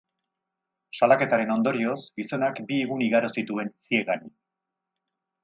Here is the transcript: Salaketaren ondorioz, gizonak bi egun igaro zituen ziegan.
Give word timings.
Salaketaren 0.99 1.51
ondorioz, 1.55 1.97
gizonak 2.21 2.63
bi 2.71 2.81
egun 2.87 3.05
igaro 3.09 3.31
zituen 3.35 3.71
ziegan. 3.93 4.27